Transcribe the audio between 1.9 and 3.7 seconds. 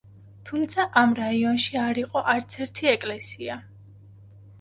იყო არცერთი ეკლესია.